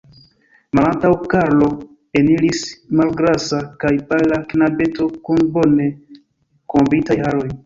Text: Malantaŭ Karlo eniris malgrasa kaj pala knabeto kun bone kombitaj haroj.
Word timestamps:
Malantaŭ 0.77 1.09
Karlo 1.33 1.67
eniris 2.21 2.63
malgrasa 3.01 3.61
kaj 3.85 3.93
pala 4.09 4.41
knabeto 4.55 5.11
kun 5.29 5.45
bone 5.59 5.89
kombitaj 6.77 7.21
haroj. 7.23 7.47